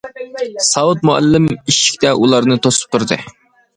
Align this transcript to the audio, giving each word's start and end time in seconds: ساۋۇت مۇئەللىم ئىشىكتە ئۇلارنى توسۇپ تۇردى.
ساۋۇت 0.67 1.03
مۇئەللىم 1.09 1.45
ئىشىكتە 1.51 2.15
ئۇلارنى 2.23 2.59
توسۇپ 2.65 2.97
تۇردى. 2.97 3.19